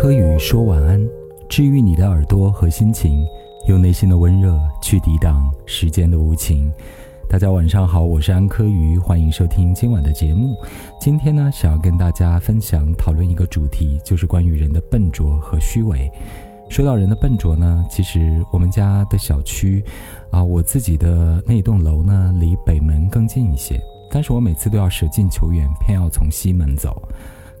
[0.00, 0.98] 柯宇说晚安，
[1.46, 3.22] 治愈你的耳朵和心情，
[3.66, 6.72] 用内心的温热去抵挡时间的无情。
[7.28, 10.56] 大家晚上好，我是安柯宇，欢迎收听今晚的节目。
[10.98, 16.10] 今天呢，想要跟大家分享讨论一个主题，就是关于人的笨拙和虚伪。
[16.70, 19.84] 说到人的笨拙呢，其实我们家的小区，
[20.30, 23.78] 啊，我自己的那栋楼呢，离北门更近一些，
[24.10, 27.06] 但是我每次都要舍近求远，偏要从西门走。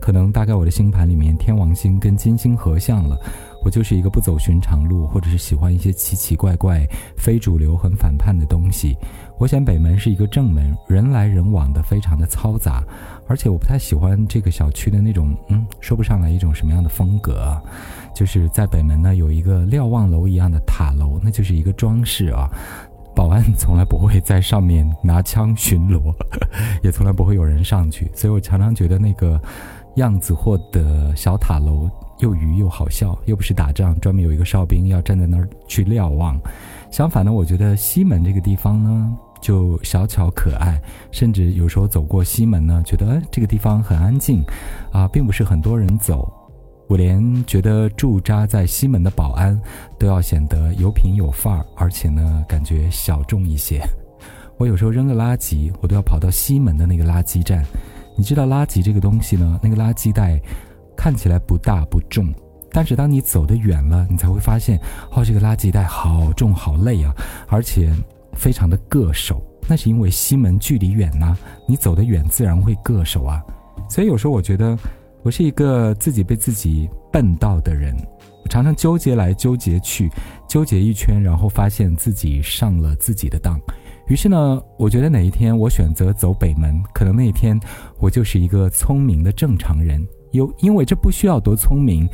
[0.00, 3.18] 可能大概我的星盘里面天王星跟金星合相了，
[3.62, 6.86] 我就是一个不走寻常路，或者是喜欢一些奇奇怪怪、
[7.16, 8.96] 非主流、很反叛的东西。
[9.38, 12.82] 我选北门是一个正门，人来人往的，非常的嘈杂，
[13.26, 17.56] 而且我不太喜欢这个小区的那种，嗯，说不上来一种什么样的风格。
[18.14, 22.50] 就是在北门呢有一个瞭望楼一样的塔楼，那就是一个装饰啊。
[23.14, 26.14] 保安从来不会在上面拿枪巡逻，
[26.82, 29.40] 也从来不会有人上去，所以我常常觉得那个。
[30.00, 36.40] 样子货的小塔楼又愚又好笑，又不是打仗，专门有一个哨兵要站在那儿去瞭望。
[36.90, 40.80] 相反呢，我觉得西门这个地方呢，就小巧可爱，
[41.12, 44.42] 甚至有时候走过西门呢，觉得这个地方很安静，
[44.90, 46.32] 啊，并不是很多人走。
[46.88, 49.56] 我连觉得驻扎在西门的保安
[49.98, 53.80] 都要显得有品有范儿，而且呢，感觉小众一些。
[54.56, 57.64] 我有时候扔个垃圾，我都要跑到西门的那个垃圾站。
[58.20, 59.58] 你知道垃圾这个东西呢？
[59.62, 60.38] 那个垃圾袋
[60.94, 62.30] 看起来不大不重，
[62.70, 64.78] 但是当你走得远了，你才会发现，
[65.10, 67.14] 哦，这个垃圾袋好重好累啊，
[67.48, 67.90] 而且
[68.34, 69.42] 非常的硌手。
[69.66, 71.34] 那是因为西门距离远呐，
[71.66, 73.42] 你走得远自然会硌手啊。
[73.88, 74.78] 所以有时候我觉得，
[75.22, 77.96] 我是一个自己被自己笨到的人，
[78.44, 80.10] 我常常纠结来纠结去，
[80.46, 83.58] 纠结一圈，然后发现自己上了自己的当。
[84.10, 87.58] 于是呢，我觉得哪一天我选择走北门，可能那一天
[88.00, 90.04] 我就是一个聪明的正常人。
[90.32, 92.08] 有，因为这不需要多聪明，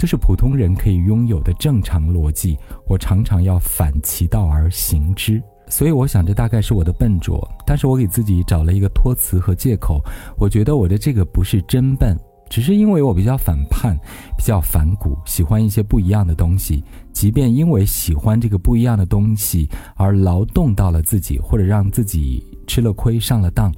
[0.00, 2.58] 这是普通人可以拥有的正常逻辑。
[2.88, 7.48] 我常常要反其道而行之，所以我想这大概是我的笨拙。
[7.64, 10.02] 但是我给自己找了一个托词和借口，
[10.36, 12.18] 我觉得我的这个不是真笨。
[12.48, 13.96] 只是因为我比较反叛，
[14.36, 16.82] 比较反骨，喜欢一些不一样的东西。
[17.12, 23.74] 即便因为喜欢这个不一样的东西而劳动到了自己，或者让自己吃了亏、上了当，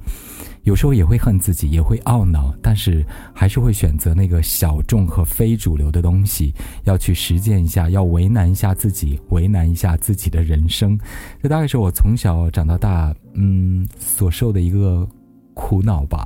[0.61, 10.99] 有时候也会恨自己，也会懊恼，但是还是会选择那个小众和非主流的东西，要去实践一下，要为难一下自己，为难一下自己的人生。
[11.41, 15.07] 这大概是我从小长到大，嗯，所受的一个
[15.55, 16.23] 苦恼吧。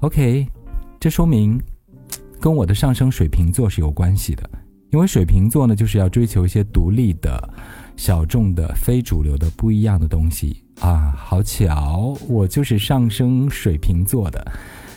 [0.00, 0.46] OK。
[0.98, 1.60] 这说明，
[2.40, 4.48] 跟我的上升水瓶座是有关系的，
[4.90, 7.48] 因为水瓶座呢，就是要追求一些独立的、
[7.96, 11.14] 小众的、非主流的、不一样的东西啊。
[11.16, 14.52] 好巧，我就是上升水瓶座的。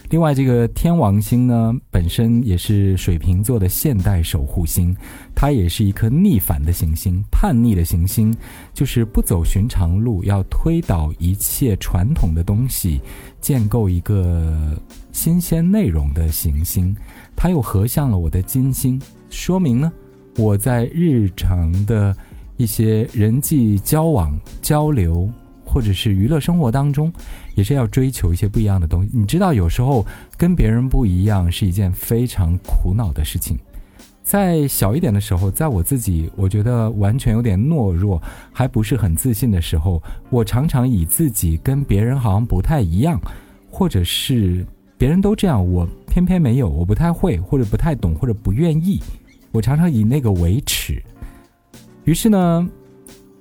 [0.08, 4.92] 另外，这个天王星呢，本身也是水瓶座的现代守护星，
[5.36, 8.34] 它也是一颗逆反的行星，叛逆的行星，
[8.74, 13.00] 就是不走寻常路，要推倒一切传统的东西，
[13.40, 14.76] 建构一个
[15.20, 16.96] 新鲜内容的行星。
[17.36, 18.98] 它又合向了我的金星，
[19.28, 19.92] 说明呢，
[20.38, 22.16] 我在日常的
[22.56, 25.30] 一些人际交往、交流。
[25.62, 27.12] 或者是娱乐生活当中，
[27.54, 29.10] 也是要追求一些不一样的东西。
[29.12, 30.04] 你知道，有时候
[30.36, 33.56] 跟别人不一样是一件非常苦恼的事情。
[34.24, 38.20] 在小一点的时候，在我自己我觉得完全有点懦弱，
[38.52, 43.20] 还不是很自信的时候，我常常以自己跟别人好像不太一样，
[43.70, 44.66] 或者是
[45.00, 49.00] 别人都这样，我偏偏没有，我不太会，或者不太懂，或者不愿意，
[49.50, 51.02] 我常常以那个为耻。
[52.04, 52.68] 于是呢，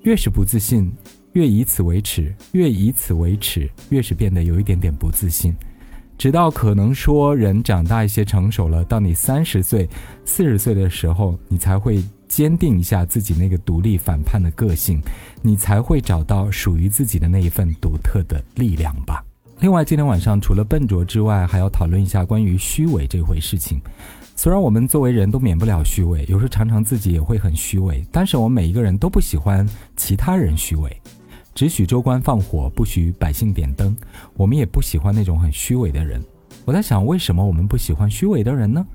[0.03, 0.89] 越是不自信。
[1.33, 5.53] 越以此为耻，越以此为耻，越是变得有一点点不自信。
[6.17, 9.87] 直到可能说人长大一些、成熟了，到你三十岁、
[10.23, 14.99] 四十岁的时候，你才会坚定一下自己那个独立反叛的个性，
[15.41, 19.23] 你才会找到属于自己的那一份独特的力量吧。
[19.61, 23.81] 另外，今天晚上除了笨拙之外，还要讨论一下关于虚伪这回事情。
[24.33, 29.67] 虽然我们作为人都免不了虚伪，有时常常自己也会很虚伪，但是我们每一个人都不喜欢
[29.97, 30.95] 其他人虚伪。
[31.53, 33.93] 只许州官放火，不许百姓点灯。
[34.35, 36.23] 我们也不喜欢那种很虚伪的人。
[36.63, 38.85] 我在想，为什么我们不喜欢虚伪的人呢？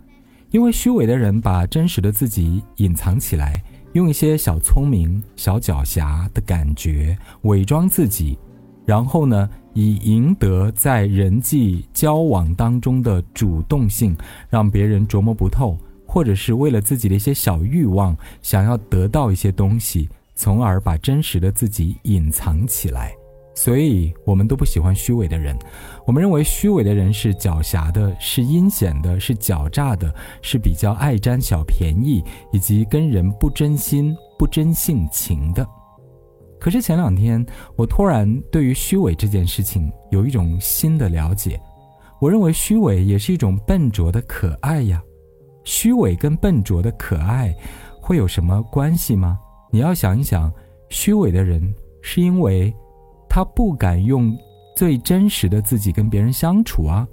[0.51, 3.63] 因为虚伪的人把真实的自己隐藏起来，
[3.93, 8.39] 用一些小聪明、小狡黠的感觉伪装自己，
[8.85, 14.17] 然后呢，以赢得在人际交往当中的主动性，
[14.51, 15.77] 让别人琢磨不透，
[16.07, 20.09] 或者是为了自己的一些小欲望，想要得到一些东西。
[20.37, 23.13] 从而把真实的自己隐藏起来，
[23.55, 25.57] 所以我们都不喜欢虚伪的人。
[26.05, 32.21] 我们认为虚伪的人是狡黠的，是阴险的，是狡诈的，是比较爱占小便宜，
[32.53, 35.65] 以及跟人不真心、不真性情的。
[36.65, 37.45] 可是前两天，
[37.77, 41.61] 我突然对于虚伪这件事情有一种新的了解。
[42.19, 45.03] 我认为虚伪也是一种笨拙的可爱呀。
[45.65, 47.55] 虚伪跟笨拙的可爱
[48.01, 49.39] 会有什么关系吗？
[49.71, 50.51] 你要想一想，
[50.89, 51.63] 虚伪的人
[52.01, 52.75] 是因为。
[53.29, 54.35] 他不敢用
[54.75, 57.07] 最真实的自己跟别人相处啊，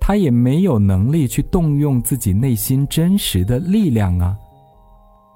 [0.00, 4.36] 他也没有能力去动用自己内心真实的力量啊。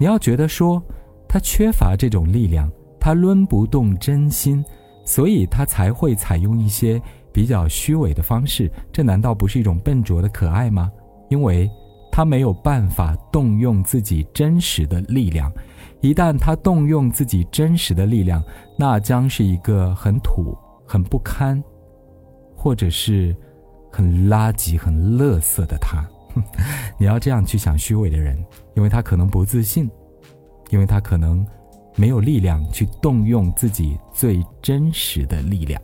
[0.01, 0.83] 你要觉得说
[1.29, 2.69] 他缺乏这种力量，
[3.07, 4.65] 他抡不动真心，
[5.05, 7.01] 所以他才会采用一些
[7.33, 8.69] 比较虚伪的方式。
[8.93, 10.91] 这难道不是一种笨拙的可爱吗？
[11.29, 11.71] 因为
[12.11, 15.53] 他没有办法动用自己真实的力量。
[16.01, 18.43] 一旦他动用自己真实的力量，
[18.77, 21.63] 那将是一个很土、很不堪，
[22.57, 23.37] 或者是
[23.89, 26.05] 很垃圾、很垃圾的他。
[26.99, 28.37] 你要这样去想虚伪的人，
[28.75, 29.89] 因为他可能不自信，
[30.71, 31.47] 因为他可能
[31.97, 35.81] 没有力量去动用自己最真实的力量。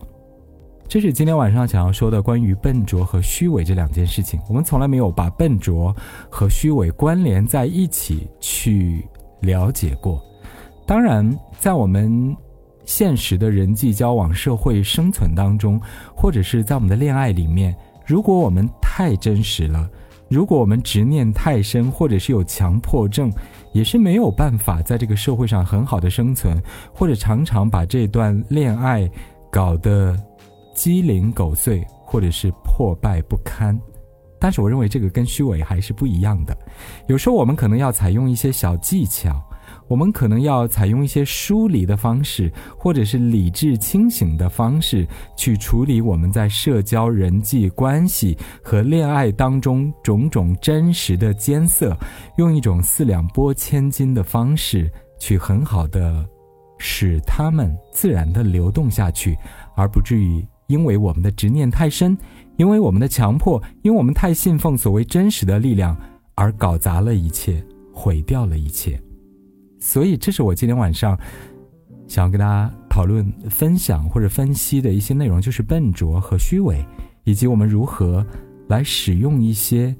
[0.86, 4.38] 这是今天晚上想要说的关于笨拙和虚伪这两件事情。
[4.48, 5.92] 我们从来没有把笨拙
[6.30, 9.04] 和虚伪关联在一起去。
[9.42, 10.22] 了解过，
[10.86, 11.28] 当然，
[11.58, 12.36] 在我们
[12.84, 15.80] 现实的人际交往、社会生存当中，
[16.14, 17.74] 或者是在我们的恋爱里面，
[18.06, 19.90] 如果我们太真实了，
[20.32, 23.30] 如果我们执念太深，或者是有强迫症，
[23.74, 26.58] 也是没有办法在这个社会上很好的生存，
[26.94, 29.06] 或者常常把这段恋爱
[29.50, 30.18] 搞得
[30.74, 33.78] 鸡零狗碎，或者是破败不堪。
[34.40, 36.56] 但是我认为这个跟虚伪还是不一样的。
[37.08, 39.38] 有时候我们可能要采用一些小技巧，
[39.92, 45.06] 我们可能要采用一些疏离的方式，或者是理智清醒的方式
[45.36, 48.34] 去处理我们在社交人际关系
[48.64, 51.94] 和恋爱当中种种真实的艰涩，
[52.38, 54.90] 用一种四两拨千斤的方式
[55.20, 56.26] 去很好的
[56.78, 59.36] 使它们自然的流动下去，
[59.76, 62.16] 而不至于因为我们的执念太深。
[62.56, 65.94] 因为我们的强迫，因为我们太信奉所谓真实的力量，
[66.34, 67.62] 而搞砸了一切，
[67.92, 68.98] 毁掉了一切。
[69.84, 71.18] 所以，这是我今天晚上
[72.06, 76.86] 想要跟大家讨论、分享或者分析的一些内容，就是笨拙和虚伪，
[77.24, 78.24] 以及我们如何
[78.68, 79.94] 来使用一些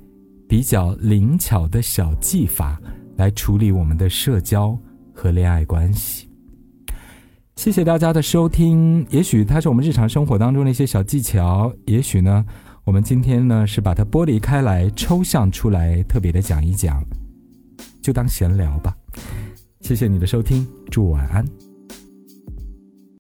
[0.48, 2.80] 比较灵巧的小技法
[3.16, 4.78] 来处理我们的社交
[5.12, 6.28] 和恋爱关系。
[7.56, 9.04] 谢谢大家的收听。
[9.10, 12.46] 也许它是我们日常生活当中的一些小技巧，也许呢，
[12.84, 17.02] 我们今天呢是把它剥离开来，抽象出来，特别的讲一讲，
[18.00, 18.96] 就当闲聊吧。
[19.82, 21.44] 谢谢你的收听，祝晚安。